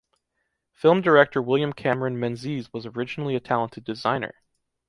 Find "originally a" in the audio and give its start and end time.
2.87-3.39